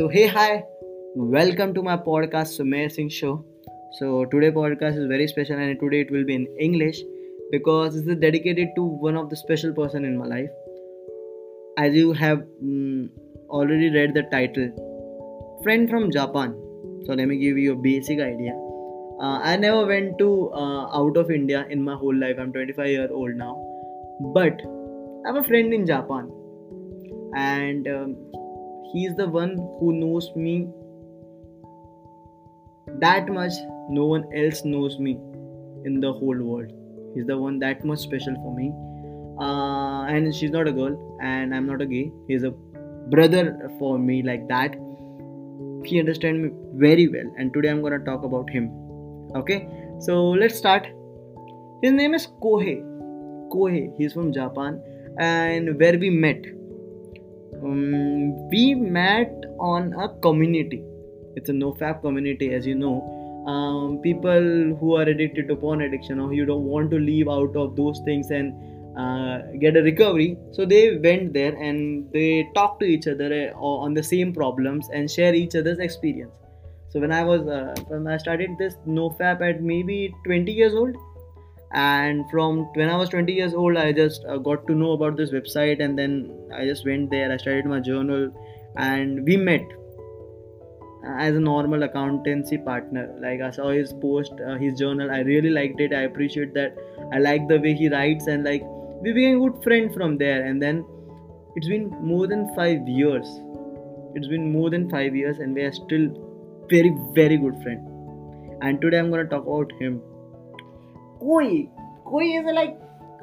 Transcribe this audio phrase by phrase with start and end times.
[0.00, 0.64] So hey hi,
[1.14, 3.44] welcome to my podcast Sumer Singh Show.
[3.98, 7.02] So today podcast is very special and today it will be in English
[7.50, 10.48] because this is dedicated to one of the special person in my life.
[11.76, 13.10] As you have mm,
[13.50, 16.54] already read the title, friend from Japan.
[17.04, 18.54] So let me give you a basic idea.
[19.20, 22.36] Uh, I never went to uh, out of India in my whole life.
[22.38, 23.54] I'm 25 year old now,
[24.32, 26.32] but I have a friend in Japan,
[27.36, 28.16] and um,
[28.92, 30.68] he's the one who knows me.
[33.00, 33.52] That much
[33.88, 35.12] no one else knows me
[35.84, 36.72] in the whole world.
[37.14, 38.72] He's the one that much special for me.
[39.40, 42.12] Uh, and she's not a girl and i'm not a gay.
[42.28, 42.50] He's a
[43.14, 44.74] brother for me like that.
[45.84, 48.70] He understands me very well and today i'm gonna talk about him.
[49.34, 49.68] Okay?
[50.00, 50.86] So let's start.
[51.82, 52.82] His name is kohei.
[53.50, 53.92] Kohei.
[53.96, 54.82] He's from japan
[55.18, 56.44] and where we met
[57.62, 60.82] um, we met on a community.
[61.36, 63.16] It's a nofap community as you know.
[63.46, 67.56] Um, people who are addicted to porn addiction or you don't want to leave out
[67.56, 68.52] of those things and
[68.98, 70.36] uh, get a recovery.
[70.52, 74.88] So they went there and they talked to each other uh, on the same problems
[74.92, 76.32] and share each other's experience.
[76.90, 80.96] So when i was uh, when i started this nofap at maybe 20 years old
[81.72, 85.16] and from when i was 20 years old i just uh, got to know about
[85.16, 87.32] this website and then i just went there.
[87.32, 88.32] I started my journal
[88.76, 89.64] and we met
[91.06, 93.14] uh, as a normal accountancy partner.
[93.20, 95.10] Like i saw his post uh, his journal.
[95.10, 95.94] I really liked it.
[95.94, 96.76] I appreciate that.
[97.12, 98.62] I like the way he writes and like
[99.02, 100.44] we became good friends from there.
[100.44, 100.84] And then
[101.54, 103.26] it's been more than five years.
[104.14, 106.10] It's been more than five years and we are still
[106.68, 107.86] very very good friend
[108.62, 110.00] and today i'm going to talk about him
[111.20, 111.68] Koi.
[112.04, 112.78] Koi is like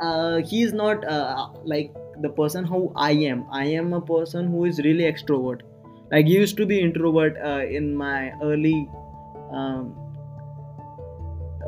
[0.00, 3.46] uh, he's not uh, like the person who I am.
[3.50, 5.62] I am a person who is really extrovert.
[6.10, 8.88] Like used to be introvert uh, in my early
[9.52, 9.94] um,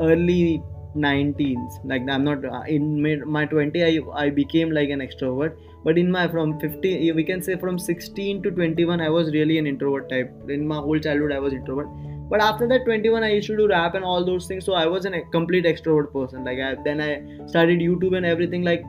[0.01, 0.63] early
[0.97, 1.81] 19s.
[1.85, 3.85] Like I'm not uh, in my 20.
[3.85, 5.57] I I became like an extrovert.
[5.83, 9.57] But in my from 15, we can say from 16 to 21, I was really
[9.59, 10.31] an introvert type.
[10.49, 11.89] In my whole childhood, I was introvert
[12.31, 14.87] but after that 21 i used to do rap and all those things so i
[14.87, 16.45] was a complete extrovert person.
[16.45, 18.83] Like I, then i started youtube and everything like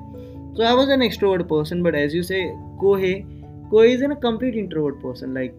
[0.55, 2.41] so i was an extrovert person but as you say
[2.83, 3.13] kohei
[3.71, 5.33] kohei is a complete introvert person.
[5.33, 5.55] Like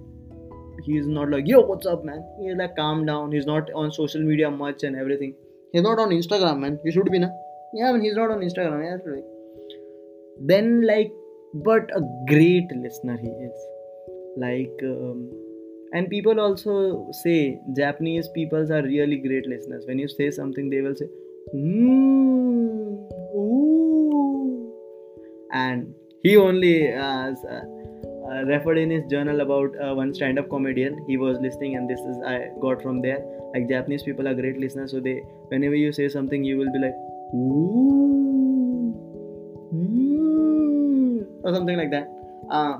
[0.85, 2.23] he's not like yo what's up man?
[2.41, 3.33] He's like calm down.
[3.33, 5.35] He's not on social media much and everything.
[5.73, 6.79] He's not on instagram man.
[6.85, 7.29] He should be na?
[7.75, 8.85] Yeah I mean, he's not on instagram.
[8.85, 9.25] Yeah right.
[10.51, 11.13] then like
[11.55, 13.67] but a great listener he is.
[14.37, 15.31] Like um,
[15.93, 16.75] and people also
[17.23, 19.85] say japanese peoples are really great listeners.
[19.87, 21.09] When you say something they will say
[21.55, 22.97] mm,
[23.37, 24.73] ooh.
[25.53, 31.05] and he only uh, uh, referred in his journal about uh, one stand-up comedian.
[31.09, 33.21] He was listening and this is i got from there.
[33.55, 36.79] Like japanese people are great listeners so they whenever you say something you will be
[36.79, 36.95] like
[37.35, 38.95] ooh,
[39.75, 42.09] mm, or something like that.
[42.51, 42.79] Uh,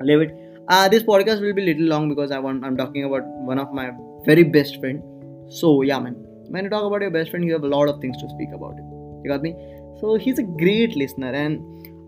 [0.00, 3.22] leave it uh, this podcast will be little long because I want I'm talking about
[3.24, 3.90] one of my
[4.24, 5.02] very best friend.
[5.50, 6.14] So yeah, man.
[6.48, 8.50] When you talk about your best friend, you have a lot of things to speak
[8.54, 8.84] about it.
[9.24, 9.54] You got me?
[10.00, 11.60] So he's a great listener, and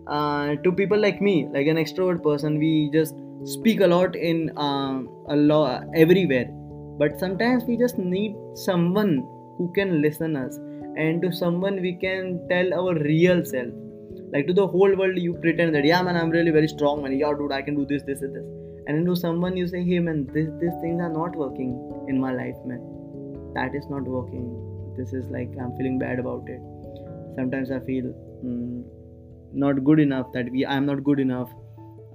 [0.07, 4.51] uh, to people like me, like an extrovert person, we just speak a lot in
[4.57, 6.45] uh, a lot everywhere.
[6.99, 9.17] But sometimes we just need someone
[9.57, 10.55] who can listen us,
[10.97, 13.73] and to someone we can tell our real self
[14.33, 17.17] like to the whole world you pretend that yeah man i'm really very strong man.
[17.17, 18.43] Yeah dude i can do this this and this.
[18.87, 21.71] And then to someone you say hey man this these things are not working
[22.07, 22.81] in my life man.
[23.53, 24.45] That is not working.
[24.97, 26.61] This is like i'm feeling bad about it.
[27.37, 28.05] Sometimes i feel
[28.43, 28.83] mm,
[29.53, 31.49] not good enough that we i'm not good enough.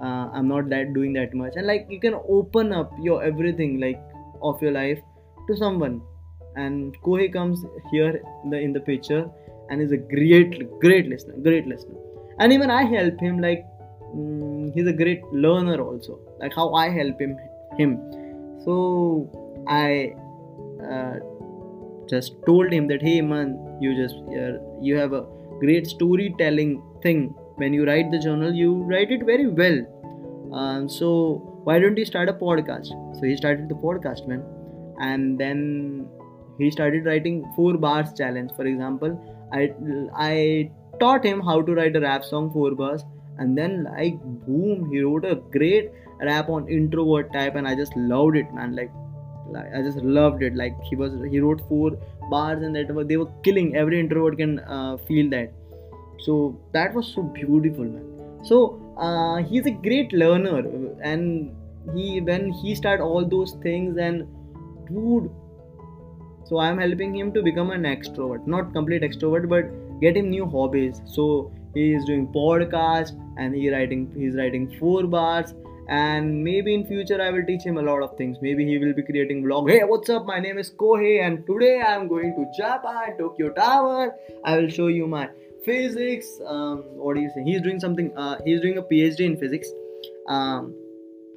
[0.00, 1.54] Uh, i'm not that doing that much.
[1.56, 4.00] And like you can open up your everything like
[4.42, 4.98] of your life
[5.48, 6.02] to someone.
[6.56, 9.24] And kohei comes here in the in the picture
[9.70, 12.01] and is a great great listener great listener
[12.42, 13.66] and even i help him like
[14.14, 16.18] mm, he's a great learner also.
[16.40, 17.36] Like how i help him
[17.78, 17.98] him.
[18.64, 18.74] So
[19.66, 20.14] i
[20.90, 21.14] uh,
[22.08, 25.24] just told him that hey man you just uh, you have a
[25.60, 27.34] great storytelling thing.
[27.56, 29.78] When you write the journal you write it very well.
[30.52, 31.10] Um, so
[31.64, 32.88] why don't you start a podcast?
[33.18, 34.44] So he started the podcast man.
[35.00, 36.08] And then
[36.58, 38.50] he started writing four bars challenge.
[38.56, 39.18] For example
[39.52, 39.70] i
[40.16, 40.70] i
[41.02, 43.04] taught him how to write a rap song four bars
[43.38, 45.90] and then like boom he wrote a great
[46.28, 48.76] rap on introvert type and i just loved it man.
[48.76, 48.90] Like,
[49.50, 50.54] like i just loved it.
[50.54, 51.90] Like he was he wrote four
[52.30, 53.76] bars and that they were killing.
[53.76, 55.52] Every introvert can uh, feel that.
[56.18, 58.06] So that was so beautiful man.
[58.44, 60.62] So uh, he's a great learner.
[61.02, 61.54] And
[61.94, 64.26] he when he started all those things and
[64.86, 65.30] dude
[66.44, 68.46] so i'm helping him to become an extrovert.
[68.46, 69.66] Not complete extrovert but
[70.00, 71.00] get him new hobbies.
[71.06, 75.54] So he is doing podcast and he writing he's writing four bars.
[75.88, 78.38] And maybe in future i will teach him a lot of things.
[78.40, 79.70] Maybe he will be creating vlog.
[79.70, 80.26] Hey what's up?
[80.26, 84.14] My name is kohei and today i am going to japan tokyo tower.
[84.44, 85.28] I will show you my
[85.64, 86.40] physics.
[86.46, 87.44] Um, what do you say?
[87.44, 89.68] He's doing something uh, he's doing a phd in physics.
[90.28, 90.74] Um,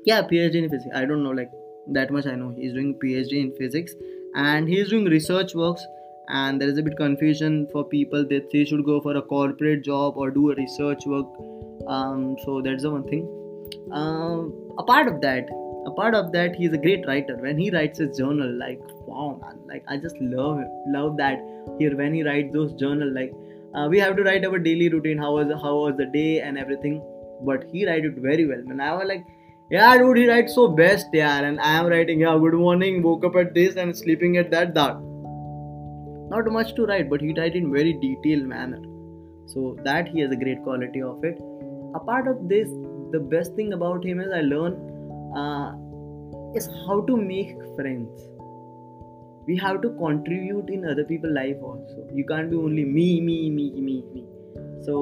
[0.06, 0.96] yeah phd in physics.
[0.96, 1.52] I don't know like
[1.94, 2.54] that much i know.
[2.58, 3.96] He's doing phd in physics
[4.36, 5.88] and he's doing research works
[6.28, 9.84] and there is a bit confusion for people that they should go for a corporate
[9.84, 11.28] job or do a research work.
[11.88, 13.28] Um, so that's the one thing.
[13.92, 15.48] Um, a part of that
[15.86, 17.38] a part of that he's a great writer.
[17.38, 21.40] When he writes his journal like wow man like i just love love that
[21.80, 23.32] here when he writes those journal like
[23.76, 26.58] uh, we have to write our daily routine how was how was the day and
[26.58, 27.02] everything.
[27.42, 28.60] But he write it very well.
[28.60, 29.24] And i was like
[29.72, 33.26] yeah dude he writes so best yeah and i am writing yeah good morning woke
[33.26, 34.98] up at this and sleeping at that that.
[36.30, 38.80] Not much to write but he write in very detailed manner.
[39.48, 41.40] So that he has a great quality of it.
[41.96, 42.70] Apart of this
[43.12, 44.74] the best thing about him is i learn
[45.36, 45.74] uh,
[46.54, 48.22] is how to make friends.
[49.48, 52.08] We have to contribute in other people's life also.
[52.14, 54.26] You can't be only me me me me me.
[54.84, 55.00] So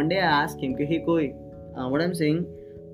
[0.00, 1.34] one day i asked him hey koi
[1.76, 2.46] uh, what i'm saying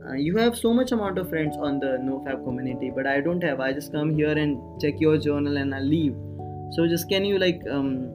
[0.08, 3.42] uh, you have so much amount of friends on the nofap community but i don't
[3.42, 3.60] have.
[3.60, 6.16] I just come here and check your journal and i leave.
[6.72, 8.10] So just can you like um,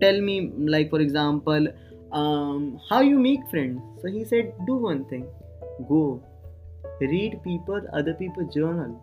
[0.00, 1.68] tell me like for example
[2.12, 3.80] um, how you make friends?
[4.00, 5.26] So he said do one thing.
[5.88, 6.22] Go.
[7.00, 9.00] Read people other people journal.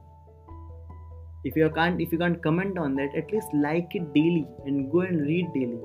[1.46, 4.92] If you can't if you can't comment on that at least like it daily and
[4.92, 5.80] go and read daily.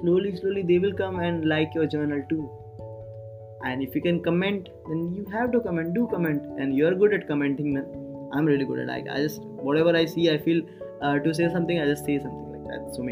[0.00, 2.50] Slowly slowly they will come and like your journal too
[3.64, 5.94] and if you can comment then you have to comment.
[5.94, 6.42] Do comment.
[6.60, 7.86] And you're good at commenting man.
[8.32, 10.62] I'm really good at like i just whatever i see i feel
[11.02, 13.04] uh, to say something i just say something like that so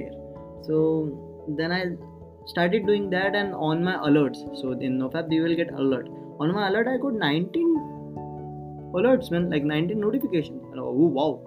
[0.66, 1.96] so then i
[2.46, 4.38] started doing that and on my alerts.
[4.60, 6.08] So in nofap you will get alert.
[6.40, 11.42] On my alert i got 19 alerts man like 19 notifications oh wow.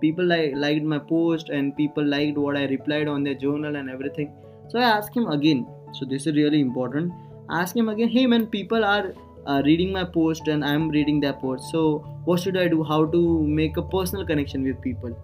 [0.00, 3.90] People like liked my post and people liked what i replied on their journal and
[3.90, 4.32] everything.
[4.68, 5.66] So i asked him again.
[5.92, 7.12] So this is really important
[7.50, 9.14] ask him again hey man people are
[9.48, 11.70] uh, reading my post and i'm reading their post.
[11.70, 12.82] So what should i do?
[12.84, 15.16] How to make a personal connection with people?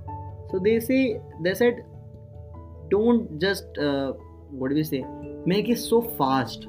[0.50, 1.84] So they say they said
[2.90, 4.12] don't just uh,
[4.50, 5.04] what do we say?
[5.46, 6.68] Make it so fast.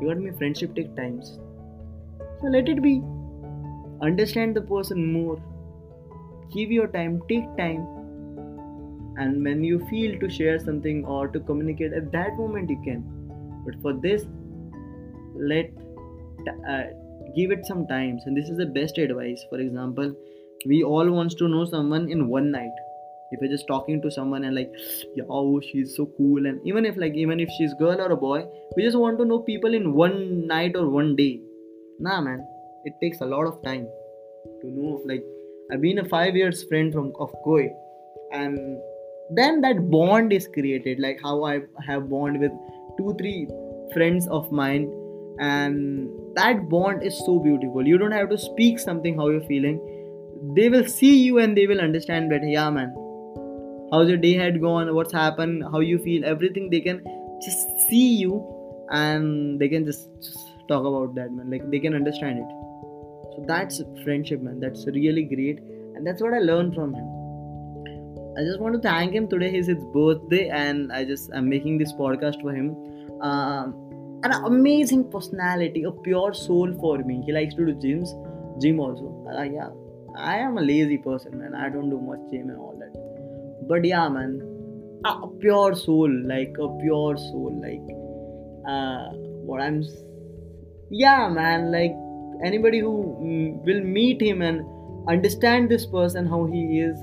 [0.00, 1.38] You got me friendship take times.
[2.40, 3.02] So let it be.
[4.02, 5.42] Understand the person more.
[6.52, 7.86] Give your time take time.
[9.16, 13.02] And when you feel to share something or to communicate at that moment you can.
[13.66, 14.24] But for this
[15.34, 15.70] let
[16.68, 16.84] uh,
[17.36, 18.22] give it some times.
[18.26, 19.44] And this is the best advice.
[19.50, 20.14] For example
[20.66, 22.72] we all wants to know someone in one night.
[23.32, 24.72] If you're just talking to someone and like
[25.30, 26.46] oh she's so cool.
[26.46, 28.44] And even if like even if she's girl or a boy
[28.76, 31.40] we just want to know people in one night or one day.
[31.98, 32.46] Nah man.
[32.84, 33.86] It takes a lot of time
[34.62, 35.22] to know like
[35.70, 37.68] i've been a five years friend from of koi
[38.32, 38.78] and
[39.36, 40.98] then that bond is created.
[40.98, 42.52] Like how i have bond with
[42.98, 43.48] two three
[43.92, 44.88] friends of mine
[45.40, 47.86] and that bond is so beautiful.
[47.86, 49.80] You don't have to speak something how you're feeling.
[50.54, 52.94] They will see you and they will understand better yeah man.
[53.92, 54.94] How's your day had gone?
[54.94, 55.64] What's happened?
[55.72, 56.24] How you feel?
[56.24, 57.02] Everything they can
[57.42, 58.34] just see you
[58.90, 61.50] and they can just, just talk about that man.
[61.50, 62.50] Like they can understand it.
[63.34, 64.60] So that's friendship man.
[64.60, 65.58] That's really great.
[65.94, 67.06] And that's what i learned from him.
[68.38, 69.54] I just want to thank him today.
[69.56, 72.76] Is his birthday and i just i'm making this podcast for him.
[73.22, 73.89] Um,
[74.22, 77.22] an amazing personality a pure soul for me.
[77.24, 78.10] He likes to do gyms
[78.60, 79.26] gym also.
[79.34, 79.70] Uh, yeah.
[80.16, 81.54] I am a lazy person man.
[81.54, 83.66] I don't do much gym and all that.
[83.68, 84.40] But yeah man.
[85.06, 87.80] A pure soul like a pure soul like
[88.68, 89.08] uh
[89.48, 89.82] what i'm
[90.90, 91.92] yeah man like
[92.44, 94.60] anybody who mm, will meet him and
[95.08, 96.98] understand this person how he is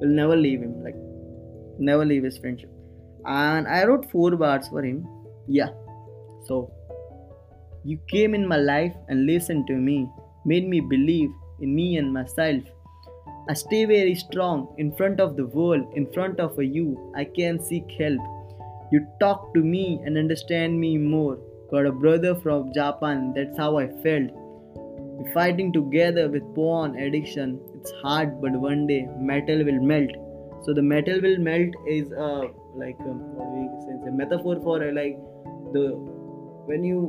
[0.00, 0.96] will never leave him like
[1.78, 2.70] never leave his friendship.
[3.26, 5.06] And i wrote four bars for him.
[5.46, 5.68] Yeah
[6.46, 6.70] so
[7.84, 9.98] you came in my life and listened to me
[10.44, 12.62] made me believe in me and myself
[13.48, 17.12] I stay very strong in front of the world, in front of you.
[17.14, 18.18] I can seek help.
[18.90, 21.38] You talk to me and understand me more.
[21.70, 24.30] Got a brother from Japan, that's how I felt.
[24.34, 27.60] We're fighting together with porn addiction.
[27.76, 30.10] It's hard, but one day metal will melt.
[30.64, 33.94] So the metal will melt is a like a, what do we say?
[33.96, 35.16] It's a metaphor for a, like
[35.72, 35.86] the
[36.66, 37.00] when you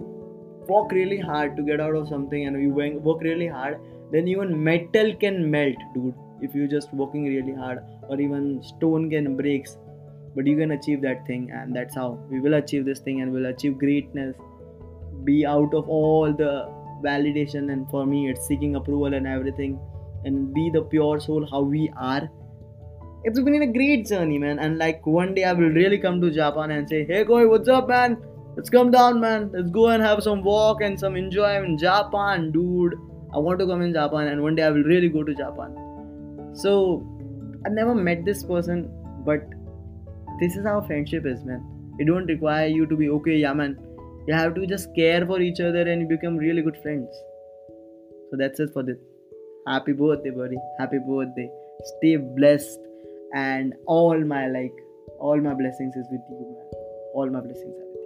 [0.70, 2.72] work really hard to get out of something and you
[3.10, 3.80] work really hard
[4.12, 9.10] then even metal can melt dude if you're just working really hard or even stone
[9.10, 9.78] can breaks.
[10.36, 13.32] But you can achieve that thing and that's how we will achieve this thing and
[13.32, 14.36] we'll achieve greatness.
[15.24, 16.72] Be out of all the
[17.04, 19.80] validation and for me it's seeking approval and everything
[20.26, 22.30] and be the pure soul how we are.
[23.24, 24.60] It's been a great journey man.
[24.60, 27.68] And like one day i will really come to japan and say hey koi what's
[27.68, 28.18] up man
[28.58, 29.52] let's come down man.
[29.54, 32.96] Let's go and have some walk and some enjoy in japan dude.
[33.34, 35.76] I want to come in japan and one day i will really go to japan.
[36.54, 36.76] So
[37.66, 38.90] i never met this person
[39.26, 39.44] but
[40.40, 41.64] this is how friendship is man.
[42.00, 43.78] It don't require you to be okay yeah man.
[44.28, 47.22] You have to just care for each other and you become really good friends.
[48.32, 48.98] So that's it for this.
[49.68, 50.58] Happy birthday buddy.
[50.80, 51.50] Happy birthday.
[51.98, 52.80] Stay blessed
[53.36, 54.74] and all my like
[55.20, 56.82] all my blessings is with you man.
[57.14, 57.97] All my blessings are